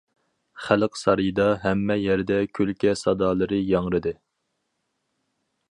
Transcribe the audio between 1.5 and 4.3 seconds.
ھەممە يەردە كۈلكە سادالىرى ياڭرىدى.